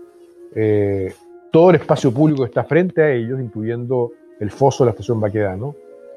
eh, 0.54 1.12
todo 1.52 1.70
el 1.70 1.76
espacio 1.76 2.12
público 2.12 2.42
que 2.42 2.48
está 2.48 2.64
frente 2.64 3.02
a 3.02 3.10
ellos, 3.12 3.40
incluyendo 3.40 4.10
el 4.40 4.50
foso 4.50 4.84
de 4.84 4.86
la 4.86 4.90
estación 4.92 5.20
Baquedano, 5.20 5.74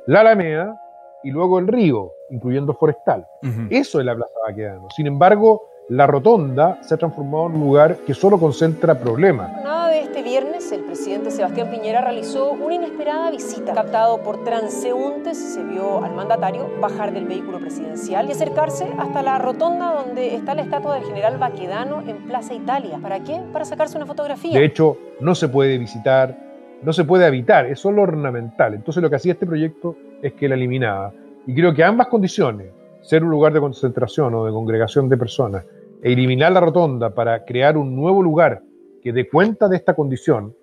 la 0.08 0.22
Alameda 0.22 0.80
y 1.24 1.32
luego 1.32 1.60
el 1.60 1.68
río, 1.68 2.12
incluyendo 2.30 2.74
Forestal. 2.74 3.26
Eso 3.70 4.00
es 4.00 4.06
la 4.06 4.16
Plaza 4.16 4.34
Baquedano. 4.48 4.88
Sin 4.96 5.08
embargo, 5.08 5.64
la 5.90 6.08
rotonda 6.08 6.82
se 6.82 6.94
ha 6.94 6.98
transformado 6.98 7.48
en 7.48 7.56
un 7.56 7.62
lugar 7.62 7.98
que 8.06 8.14
solo 8.14 8.40
concentra 8.40 8.98
problemas. 8.98 9.52
De 9.56 9.79
este 10.10 10.24
viernes, 10.24 10.72
el 10.72 10.82
presidente 10.86 11.30
Sebastián 11.30 11.70
Piñera 11.70 12.02
realizó 12.02 12.54
una 12.54 12.74
inesperada 12.74 13.30
visita. 13.30 13.76
Captado 13.76 14.24
por 14.24 14.44
transeúntes, 14.44 15.38
se 15.38 15.64
vio 15.64 16.04
al 16.04 16.16
mandatario 16.16 16.68
bajar 16.82 17.14
del 17.14 17.26
vehículo 17.26 17.60
presidencial 17.60 18.28
y 18.28 18.32
acercarse 18.32 18.88
hasta 18.98 19.22
la 19.22 19.38
rotonda 19.38 19.94
donde 19.94 20.34
está 20.34 20.56
la 20.56 20.64
estatua 20.64 20.96
del 20.96 21.04
general 21.04 21.38
Baquedano 21.38 22.02
en 22.08 22.26
Plaza 22.26 22.56
Italia. 22.56 22.98
¿Para 23.00 23.24
qué? 23.24 23.40
Para 23.54 23.66
sacarse 23.66 23.98
una 23.98 24.08
fotografía. 24.08 24.58
De 24.58 24.66
hecho, 24.66 24.98
no 25.20 25.36
se 25.36 25.48
puede 25.48 25.78
visitar, 25.78 26.36
no 26.82 26.92
se 26.92 27.04
puede 27.04 27.28
habitar, 27.28 27.68
es 27.68 27.80
solo 27.80 28.02
ornamental. 28.02 28.74
Entonces 28.74 29.04
lo 29.04 29.12
que 29.12 29.18
hacía 29.18 29.34
este 29.34 29.46
proyecto 29.46 29.96
es 30.24 30.34
que 30.34 30.50
la 30.50 30.56
eliminaba. 30.56 31.14
Y 31.46 31.54
creo 31.54 31.72
que 31.76 31.84
ambas 31.84 32.08
condiciones, 32.08 32.72
ser 33.02 33.24
un 33.24 33.30
lugar 33.30 33.54
de 33.54 33.60
concentración 33.60 34.34
o 34.34 34.46
de 34.46 34.52
congregación 34.52 35.08
de 35.08 35.18
personas, 35.18 35.66
e 36.02 36.14
eliminar 36.14 36.52
la 36.52 36.62
rotonda 36.62 37.14
para 37.14 37.46
crear 37.46 37.78
un 37.78 37.96
nuevo 37.96 38.24
lugar 38.24 38.64
que 39.02 39.14
dé 39.14 39.30
cuenta 39.30 39.68
de 39.68 39.78
esta 39.78 39.96
condición, 39.96 40.56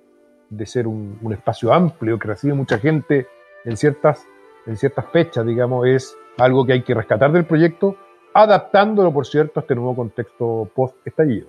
de 0.50 0.66
ser 0.66 0.86
un, 0.86 1.18
espacio 1.32 1.72
amplio 1.72 2.18
que 2.18 2.28
recibe 2.28 2.54
mucha 2.54 2.78
gente 2.78 3.26
en 3.64 3.76
ciertas, 3.76 4.26
en 4.66 4.76
ciertas 4.76 5.06
fechas, 5.10 5.44
digamos, 5.44 5.86
es 5.86 6.16
algo 6.38 6.64
que 6.64 6.74
hay 6.74 6.82
que 6.82 6.94
rescatar 6.94 7.32
del 7.32 7.46
proyecto, 7.46 7.96
adaptándolo, 8.34 9.12
por 9.12 9.26
cierto, 9.26 9.60
a 9.60 9.62
este 9.62 9.74
nuevo 9.74 9.96
contexto 9.96 10.70
post-estallido. 10.74 11.48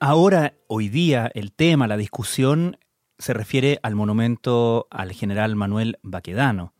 Ahora, 0.00 0.54
hoy 0.66 0.88
día, 0.88 1.30
el 1.34 1.52
tema, 1.52 1.86
la 1.86 1.96
discusión, 1.96 2.76
se 3.18 3.32
refiere 3.32 3.78
al 3.82 3.94
monumento 3.94 4.86
al 4.90 5.12
general 5.12 5.56
Manuel 5.56 5.98
Baquedano. 6.02 6.74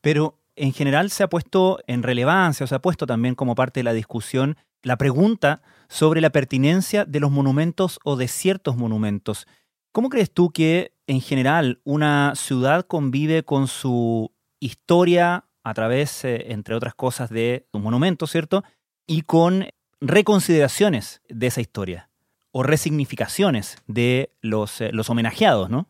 Pero 0.00 0.38
en 0.56 0.72
general 0.72 1.10
se 1.10 1.22
ha 1.22 1.28
puesto 1.28 1.80
en 1.86 2.02
relevancia, 2.02 2.64
o 2.64 2.66
se 2.66 2.74
ha 2.74 2.80
puesto 2.80 3.06
también 3.06 3.34
como 3.34 3.54
parte 3.54 3.80
de 3.80 3.84
la 3.84 3.92
discusión 3.92 4.56
la 4.82 4.96
pregunta 4.96 5.62
sobre 5.88 6.20
la 6.20 6.30
pertinencia 6.30 7.04
de 7.04 7.20
los 7.20 7.30
monumentos 7.30 7.98
o 8.04 8.16
de 8.16 8.28
ciertos 8.28 8.76
monumentos. 8.76 9.46
¿Cómo 9.92 10.08
crees 10.08 10.32
tú 10.32 10.50
que 10.50 10.94
en 11.06 11.20
general 11.20 11.80
una 11.84 12.34
ciudad 12.36 12.86
convive 12.86 13.42
con 13.42 13.66
su 13.66 14.32
historia 14.60 15.46
a 15.64 15.74
través, 15.74 16.24
eh, 16.24 16.52
entre 16.52 16.74
otras 16.74 16.94
cosas, 16.94 17.30
de 17.30 17.66
sus 17.72 17.82
monumentos, 17.82 18.30
¿cierto? 18.30 18.64
Y 19.06 19.22
con 19.22 19.66
reconsideraciones 20.00 21.20
de 21.28 21.48
esa 21.48 21.60
historia 21.60 22.08
o 22.52 22.62
resignificaciones 22.62 23.76
de 23.86 24.32
los, 24.40 24.80
eh, 24.80 24.90
los 24.92 25.10
homenajeados, 25.10 25.70
¿no? 25.70 25.88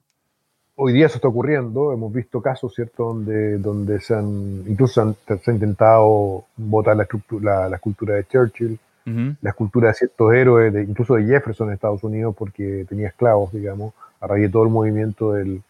Hoy 0.83 0.95
día 0.95 1.05
eso 1.05 1.17
está 1.17 1.29
ocurriendo, 1.29 1.93
hemos 1.93 2.11
visto 2.11 2.41
casos, 2.41 2.75
¿cierto?, 2.75 3.05
donde, 3.05 3.59
donde 3.59 4.01
se 4.01 4.15
han, 4.15 4.65
incluso 4.67 5.15
se, 5.27 5.51
ha 5.51 5.53
intentado 5.53 6.47
votar 6.57 6.97
la, 6.97 7.07
la, 7.43 7.69
la 7.69 7.77
escultura 7.77 8.15
de 8.15 8.27
Churchill, 8.27 8.79
la 9.05 9.51
escultura 9.51 9.89
de 9.89 9.95
ciertos 9.95 10.33
héroes, 10.33 10.73
de, 10.73 10.83
incluso 10.85 11.17
de 11.17 11.25
Jefferson 11.25 11.69
en 11.69 11.75
Estados 11.75 12.03
Unidos, 12.03 12.35
porque 12.35 12.87
tenía 12.89 13.09
esclavos, 13.09 13.53
digamos, 13.53 13.93
a 14.23 14.27
raíz 14.27 14.45
de 14.45 14.49
todo 14.49 14.63
el 14.63 14.71
movimiento 14.71 15.35
del, 15.35 15.61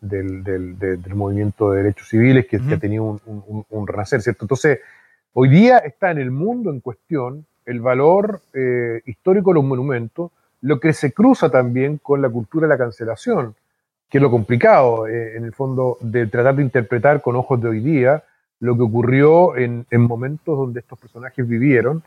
del, 0.00 0.42
del, 0.42 1.14
movimiento 1.14 1.70
de 1.70 1.84
derechos 1.84 2.08
civiles 2.08 2.48
que, 2.48 2.56
ha 2.56 2.78
tenido 2.80 3.04
un, 3.04 3.64
un, 3.70 3.86
renacer, 3.86 4.22
¿cierto? 4.22 4.42
Entonces, 4.42 4.80
hoy 5.34 5.50
día 5.50 5.78
está 5.78 6.10
en 6.10 6.18
el 6.18 6.32
mundo 6.32 6.70
en 6.70 6.80
cuestión 6.80 7.46
el 7.64 7.80
valor 7.80 8.40
eh, 8.54 9.02
histórico 9.06 9.50
de 9.50 9.54
los 9.54 9.64
monumentos, 9.64 10.32
lo 10.62 10.80
que 10.80 10.92
se 10.94 11.12
cruza 11.12 11.48
también 11.48 11.98
con 11.98 12.20
la 12.20 12.28
cultura 12.28 12.66
de 12.66 12.74
la 12.74 12.78
cancelación 12.78 13.54
que 14.08 14.18
es 14.18 14.22
lo 14.22 14.30
complicado, 14.30 15.06
eh, 15.06 15.36
en 15.36 15.44
el 15.44 15.52
fondo, 15.52 15.98
de 16.00 16.26
tratar 16.26 16.56
de 16.56 16.62
interpretar 16.62 17.20
con 17.20 17.36
ojos 17.36 17.60
de 17.60 17.68
hoy 17.68 17.80
día 17.80 18.24
lo 18.60 18.76
que 18.76 18.82
ocurrió 18.82 19.56
en, 19.56 19.86
momentos 19.92 20.58
donde 20.58 20.80
estos 20.80 20.98
personajes 20.98 21.46
vivieron, 21.46 22.02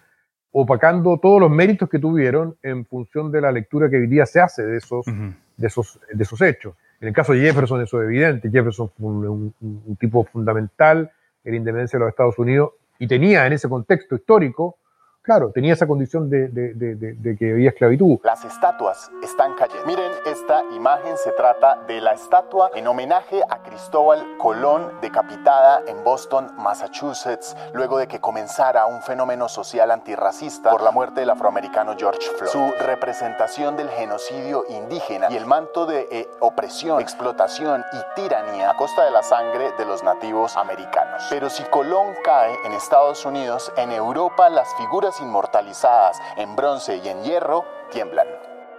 opacando 0.52 1.18
todos 1.18 1.40
los 1.40 1.50
méritos 1.50 1.90
que 1.90 2.00
tuvieron 2.00 2.58
en 2.62 2.86
función 2.86 3.32
de 3.32 3.40
la 3.40 3.52
lectura 3.52 3.90
que 3.90 3.98
hoy 3.98 4.08
día 4.08 4.26
se 4.26 4.42
hace 4.42 4.66
de 4.66 4.78
esos, 4.78 5.06
de 5.06 5.68
esos, 5.68 6.00
de 6.12 6.24
esos 6.24 6.42
hechos. 6.42 6.76
En 7.00 7.08
el 7.08 7.14
caso 7.14 7.32
de 7.32 7.40
Jefferson 7.40 7.82
eso 7.82 8.02
es 8.02 8.08
evidente, 8.08 8.50
Jefferson 8.50 8.90
fue 8.90 9.08
un, 9.08 9.54
un 9.62 9.96
tipo 9.96 10.26
fundamental 10.26 11.10
en 11.44 11.52
la 11.52 11.58
independencia 11.58 11.98
de 11.98 12.06
los 12.06 12.10
Estados 12.10 12.38
Unidos 12.38 12.72
y 13.00 13.08
tenía 13.08 13.48
en 13.48 13.54
ese 13.54 13.70
contexto 13.70 14.16
histórico 14.16 14.78
Claro, 15.24 15.52
tenía 15.52 15.74
esa 15.74 15.86
condición 15.86 16.32
de, 16.32 17.36
que 17.38 17.52
había 17.52 17.70
esclavitud. 17.70 18.18
Las 18.24 18.44
estatuas 18.44 19.12
están 19.22 19.54
cayendo. 19.54 19.86
Miren 19.86 20.12
esta 20.26 20.64
imagen, 20.74 21.16
se 21.18 21.32
trata 21.34 21.78
de 21.88 22.02
la 22.02 22.14
estatua 22.14 22.72
en 22.74 22.88
homenaje 22.88 23.44
a 23.48 23.62
Cristóbal 23.62 24.38
Colón, 24.40 24.92
decapitada 25.00 25.84
en 25.86 26.04
Boston, 26.04 26.52
Massachusetts, 26.58 27.56
luego 27.74 28.00
de 28.00 28.08
que 28.08 28.20
comenzara 28.20 28.88
un 28.88 29.04
fenómeno 29.04 29.48
social 29.48 29.92
antirracista 29.92 30.72
por 30.72 30.82
la 30.82 30.90
muerte 30.90 31.20
del 31.20 31.30
afroamericano 31.30 31.96
George 31.96 32.28
Floyd. 32.38 32.52
Su 32.52 32.84
representación 32.84 33.78
del 33.78 33.90
genocidio 33.90 34.66
indígena 34.70 35.28
y 35.30 35.38
el 35.38 35.46
manto 35.46 35.86
de 35.86 36.08
eh, 36.12 36.28
opresión, 36.40 37.00
explotación 37.00 37.84
y 37.94 38.20
tiranía 38.20 38.72
a 38.72 38.76
costa 38.76 39.06
de 39.06 39.12
la 39.12 39.22
sangre 39.22 39.72
de 39.78 39.86
los 39.86 40.04
nativos 40.04 40.58
americanos. 40.58 41.28
Pero 41.30 41.52
si 41.52 41.62
Colón 41.66 42.08
cae 42.24 42.56
en 42.66 42.72
Estados 42.72 43.24
Unidos, 43.24 43.72
en 43.78 43.92
Europa 43.92 44.50
las 44.50 44.74
figuras 44.76 45.11
inmortalizadas 45.20 46.20
en 46.38 46.56
bronce 46.56 46.98
y 47.04 47.08
en 47.08 47.24
hierro 47.24 47.66
tiemblan. 47.92 48.28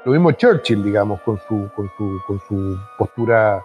Lo 0.04 0.12
mismo 0.12 0.32
Churchill, 0.32 0.82
digamos, 0.82 1.20
con 1.20 1.38
su, 1.46 1.70
con 1.76 1.90
su, 1.96 2.20
con 2.26 2.40
su 2.40 2.78
postura 2.98 3.62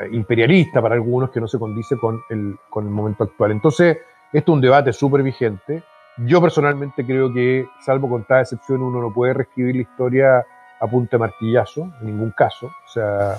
eh, 0.00 0.08
imperialista 0.12 0.82
para 0.82 0.94
algunos 0.94 1.30
que 1.30 1.40
no 1.40 1.48
se 1.48 1.58
condice 1.58 1.96
con 1.96 2.22
el, 2.28 2.58
con 2.68 2.84
el 2.84 2.90
momento 2.90 3.24
actual. 3.24 3.52
Entonces, 3.52 3.98
esto 4.32 4.52
es 4.52 4.54
un 4.54 4.60
debate 4.60 4.92
súper 4.92 5.22
vigente. 5.22 5.82
Yo 6.18 6.42
personalmente 6.42 7.06
creo 7.06 7.32
que, 7.32 7.68
salvo 7.80 8.08
con 8.08 8.24
tal 8.24 8.42
excepción, 8.42 8.82
uno 8.82 9.00
no 9.00 9.12
puede 9.12 9.34
reescribir 9.34 9.76
la 9.76 9.82
historia 9.82 10.46
a 10.80 10.86
punta 10.86 11.16
de 11.16 11.18
martillazo, 11.18 11.90
en 12.00 12.06
ningún 12.06 12.32
caso. 12.32 12.66
O 12.66 12.88
sea, 12.88 13.38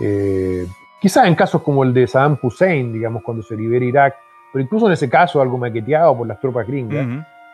eh, 0.00 0.66
quizás 1.00 1.26
en 1.26 1.34
casos 1.34 1.62
como 1.62 1.84
el 1.84 1.92
de 1.92 2.06
Saddam 2.06 2.38
Hussein, 2.40 2.92
digamos, 2.92 3.22
cuando 3.22 3.42
se 3.42 3.56
libera 3.56 3.84
Irak, 3.84 4.16
pero 4.52 4.62
incluso 4.62 4.86
en 4.86 4.92
ese 4.92 5.08
caso 5.08 5.40
algo 5.40 5.58
maqueteado 5.58 6.16
por 6.16 6.26
las 6.26 6.40
tropas 6.40 6.66
gringas, 6.66 7.06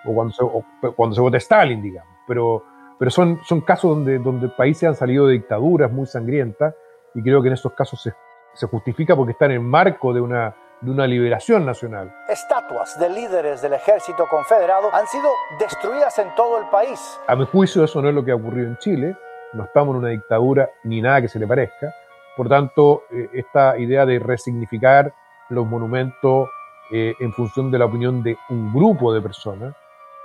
o 0.07 0.15
cuando 0.15 0.33
se, 0.33 0.93
cuando 0.95 1.15
se 1.15 1.21
vota 1.21 1.37
Stalin, 1.37 1.83
digamos. 1.83 2.15
Pero, 2.27 2.65
pero 2.99 3.11
son, 3.11 3.41
son 3.45 3.61
casos 3.61 3.91
donde, 3.91 4.19
donde 4.19 4.49
países 4.49 4.89
han 4.89 4.95
salido 4.95 5.27
de 5.27 5.35
dictaduras 5.35 5.91
muy 5.91 6.07
sangrientas 6.07 6.75
y 7.15 7.23
creo 7.23 7.43
que 7.43 7.49
en 7.49 7.55
esos 7.55 7.73
casos 7.73 8.01
se, 8.03 8.13
se 8.55 8.67
justifica 8.67 9.15
porque 9.17 9.33
están 9.33 9.51
en 9.51 9.59
el 9.59 9.67
marco 9.67 10.13
de 10.13 10.21
una, 10.21 10.55
de 10.81 10.91
una 10.91 11.07
liberación 11.07 11.65
nacional. 11.65 12.13
Estatuas 12.29 12.99
de 12.99 13.09
líderes 13.09 13.63
del 13.63 13.75
ejército 13.75 14.27
confederado 14.29 14.95
han 14.95 15.07
sido 15.07 15.31
destruidas 15.59 16.19
en 16.19 16.35
todo 16.35 16.59
el 16.59 16.69
país. 16.69 17.19
A 17.27 17.37
mi 17.37 17.47
juicio 17.47 17.85
eso 17.85 18.03
no 18.03 18.09
es 18.09 18.15
lo 18.15 18.25
que 18.25 18.33
ha 18.33 18.37
ocurrido 18.37 18.69
en 18.69 18.77
Chile, 18.79 19.17
no 19.53 19.65
estamos 19.65 19.95
en 19.95 20.01
una 20.01 20.09
dictadura 20.09 20.71
ni 20.85 21.01
nada 21.01 21.23
que 21.23 21.29
se 21.29 21.39
le 21.39 21.47
parezca, 21.47 21.95
por 22.37 22.49
tanto 22.49 23.05
eh, 23.11 23.31
esta 23.35 23.79
idea 23.79 24.05
de 24.05 24.19
resignificar 24.19 25.15
los 25.49 25.67
monumentos 25.67 26.49
eh, 26.93 27.15
en 27.21 27.33
función 27.33 27.71
de 27.71 27.79
la 27.79 27.87
opinión 27.87 28.23
de 28.23 28.37
un 28.51 28.73
grupo 28.73 29.13
de 29.13 29.21
personas, 29.23 29.75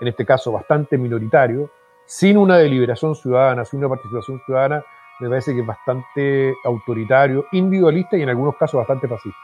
en 0.02 0.08
este 0.08 0.26
caso 0.26 0.52
bastante 0.52 0.98
minoritario, 0.98 1.70
sin 2.06 2.38
una 2.38 2.58
deliberación 2.58 3.16
ciudadana, 3.16 3.64
sin 3.64 3.80
una 3.80 3.90
participación 3.90 4.42
ciudadana, 4.46 4.84
me 5.20 5.30
parece 5.30 5.54
que 5.54 5.62
es 5.62 5.66
bastante 5.66 6.54
autoritario, 6.66 7.46
individualista 7.52 8.18
y 8.18 8.24
en 8.24 8.30
algunos 8.30 8.56
casos 8.58 8.80
bastante 8.80 9.08
fascista. 9.08 9.40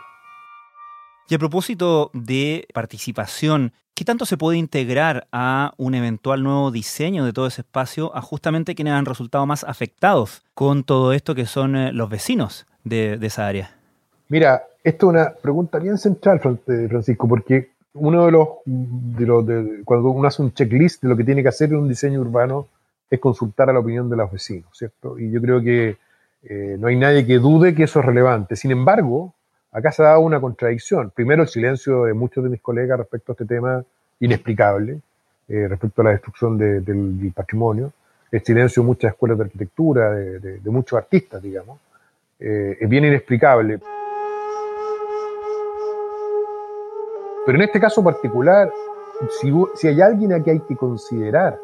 Y 1.30 1.36
a 1.36 1.40
propósito 1.40 2.10
de 2.14 2.68
participación, 2.74 3.74
¿qué 3.94 4.04
tanto 4.04 4.26
se 4.26 4.38
puede 4.38 4.58
integrar 4.58 5.28
a 5.32 5.74
un 5.78 5.94
eventual 5.94 6.42
nuevo 6.42 6.72
diseño 6.72 7.24
de 7.24 7.34
todo 7.34 7.48
ese 7.48 7.62
espacio 7.62 8.16
a 8.16 8.22
justamente 8.22 8.74
quienes 8.74 8.94
han 8.94 9.06
resultado 9.06 9.46
más 9.46 9.64
afectados 9.64 10.44
con 10.56 10.84
todo 10.84 11.14
esto 11.14 11.36
que 11.36 11.46
son 11.46 11.76
eh, 11.76 11.94
los 11.94 12.10
vecinos 12.10 12.66
de, 12.84 13.20
esa 13.22 13.46
área? 13.46 13.76
Mira, 14.30 14.64
esto 14.84 15.08
es 15.08 15.10
una 15.10 15.34
pregunta 15.34 15.78
bien 15.78 15.98
central, 15.98 16.40
eh, 16.68 16.88
Francisco, 16.90 17.28
porque 17.28 17.77
uno 17.94 18.26
de 18.26 18.32
los, 18.32 18.48
de 18.66 19.26
los 19.26 19.46
cuando 19.86 20.10
uno 20.10 20.28
hace 20.28 20.42
un 20.42 20.54
checklist 20.54 21.02
de 21.02 21.10
lo 21.10 21.18
que 21.18 21.24
tiene 21.24 21.42
que 21.42 21.50
hacer 21.50 21.70
en 21.70 21.78
un 21.78 21.90
diseño 21.90 22.22
urbano 22.22 22.68
es 23.10 23.20
consultar 23.20 23.70
a 23.70 23.74
la 23.74 23.80
opinión 23.80 24.10
de 24.10 24.18
los 24.18 24.32
vecinos, 24.32 24.70
¿cierto? 24.74 25.18
Y 25.18 25.32
yo 25.32 25.42
creo 25.42 25.62
que 25.62 25.98
eh, 26.44 26.76
no 26.80 26.88
hay 26.88 26.96
nadie 26.96 27.26
que 27.26 27.40
dude 27.40 27.74
que 27.74 27.84
eso 27.84 28.00
es 28.00 28.06
relevante. 28.06 28.56
Sin 28.56 28.72
embargo, 28.72 29.34
Acá 29.72 29.92
se 29.92 30.02
ha 30.02 30.06
dado 30.06 30.22
una 30.22 30.40
contradicción. 30.40 31.12
Primero, 31.12 31.44
el 31.44 31.50
silencio 31.50 32.06
de 32.06 32.14
muchos 32.14 32.44
de 32.44 32.50
mis 32.50 32.62
colegas 32.62 32.98
respecto 32.98 33.32
a 33.32 33.34
este 33.34 33.46
tema 33.46 33.84
inexplicable, 34.20 35.02
eh, 35.48 35.68
respecto 35.68 36.02
a 36.02 36.06
la 36.06 36.12
destrucción 36.12 36.58
del, 36.58 37.32
patrimonio. 37.36 37.92
El 38.32 38.44
silencio 38.44 38.82
de 38.82 38.88
muchas 38.88 39.12
escuelas 39.12 39.38
de 39.38 39.44
arquitectura, 39.44 40.12
de, 40.12 40.60
muchos 40.66 40.98
artistas, 40.98 41.42
digamos. 41.44 41.80
Eh, 42.40 42.78
es 42.80 42.90
bien 42.90 43.06
inexplicable. 43.06 43.80
Pero 47.48 47.60
en 47.60 47.64
este 47.64 47.80
caso 47.80 48.04
particular, 48.04 48.70
si, 49.40 49.54
si 49.76 49.88
hay 49.88 50.02
alguien 50.02 50.34
a 50.34 50.44
que 50.44 50.52
hay 50.52 50.60
que 50.60 50.76
considerar 50.76 51.58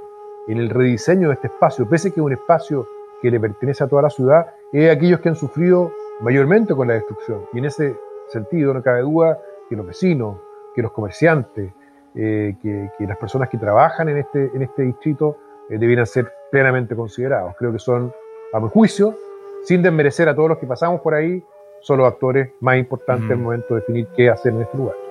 en 0.47 0.57
el 0.57 0.69
rediseño 0.69 1.27
de 1.27 1.33
este 1.33 1.47
espacio, 1.47 1.85
pese 1.89 2.07
a 2.07 2.11
que 2.11 2.21
es 2.21 2.25
un 2.25 2.31
espacio 2.31 2.87
que 3.21 3.29
le 3.29 3.37
pertenece 3.37 3.83
a 3.83 3.87
toda 3.87 4.03
la 4.03 4.09
ciudad, 4.09 4.47
es 4.71 4.89
aquellos 4.89 5.19
que 5.19 5.27
han 5.27 5.35
sufrido 5.35 5.91
mayormente 6.21 6.73
con 6.73 6.87
la 6.87 6.93
destrucción. 6.93 7.41
Y 7.51 7.57
en 7.57 7.65
ese 7.65 7.97
sentido 8.29 8.73
no 8.73 8.81
cabe 8.81 9.01
duda 9.01 9.37
que 9.67 9.75
los 9.75 9.85
vecinos, 9.85 10.37
que 10.73 10.81
los 10.81 10.93
comerciantes, 10.93 11.73
eh, 12.15 12.55
que, 12.61 12.89
las 12.99 13.17
personas 13.17 13.49
que 13.49 13.57
trabajan 13.57 14.07
en 14.07 14.19
este, 14.19 14.51
en 14.53 14.61
este 14.61 14.83
distrito 14.83 15.35
eh, 15.69 15.77
debieran 15.77 16.05
ser 16.05 16.31
plenamente 16.49 16.95
considerados. 16.95 17.55
Creo 17.57 17.73
que 17.73 17.79
son, 17.79 18.13
a 18.53 18.59
mi 18.61 18.69
juicio, 18.69 19.17
sin 19.65 19.81
desmerecer 19.81 20.29
a 20.29 20.33
todos 20.33 20.47
los 20.47 20.59
que 20.59 20.65
pasamos 20.65 21.01
por 21.01 21.13
ahí, 21.13 21.43
son 21.81 21.97
los 21.97 22.07
actores 22.07 22.51
más 22.61 22.77
importantes 22.77 23.25
en 23.25 23.37
el 23.37 23.43
momento 23.43 23.73
de 23.73 23.81
definir 23.81 24.07
qué 24.15 24.29
hacer 24.29 24.53
en 24.53 24.61
este 24.61 24.77
lugar. 24.77 25.02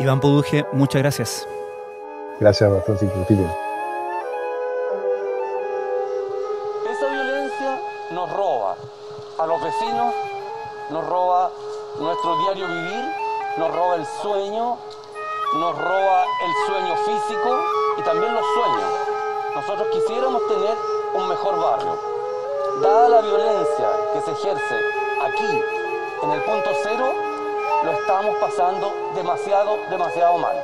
Iván 0.00 0.20
Poduje, 0.20 0.64
muchas 0.72 1.02
gracias. 1.02 1.48
Gracias, 2.40 2.70
Francisco. 2.84 3.26
nos 10.90 11.06
roba 11.06 11.50
nuestro 11.98 12.38
diario 12.38 12.66
vivir, 12.66 13.04
nos 13.58 13.74
roba 13.74 13.96
el 13.96 14.06
sueño, 14.22 14.76
nos 15.54 15.78
roba 15.78 16.24
el 16.44 16.66
sueño 16.66 16.96
físico 16.96 17.62
y 17.98 18.02
también 18.02 18.34
los 18.34 18.44
sueños. 18.54 18.92
Nosotros 19.54 19.88
quisiéramos 19.92 20.46
tener 20.48 20.74
un 21.14 21.28
mejor 21.28 21.60
barrio. 21.60 21.98
Dada 22.82 23.08
la 23.08 23.20
violencia 23.20 23.88
que 24.12 24.20
se 24.22 24.30
ejerce 24.30 24.76
aquí, 25.22 25.62
en 26.22 26.30
el 26.30 26.40
punto 26.42 26.70
cero, 26.82 27.12
lo 27.84 27.92
estamos 27.92 28.36
pasando 28.38 29.12
demasiado, 29.14 29.78
demasiado 29.90 30.38
mal. 30.38 30.56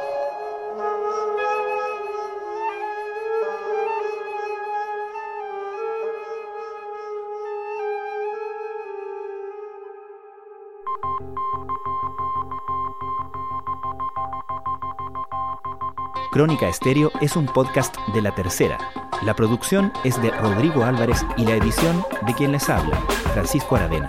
Crónica 16.33 16.69
Estéreo 16.69 17.12
es 17.21 17.37
un 17.37 17.47
podcast 17.47 17.97
de 18.12 18.21
La 18.21 18.35
Tercera. 18.35 18.77
La 19.23 19.37
producción 19.37 19.93
es 20.03 20.21
de 20.21 20.33
Rodrigo 20.33 20.85
Álvarez 20.85 21.25
y 21.37 21.45
la 21.45 21.55
edición 21.55 22.05
de 22.27 22.35
quien 22.35 22.51
les 22.51 22.69
habla, 22.69 22.97
Francisco 23.33 23.77
Aravena. 23.77 24.09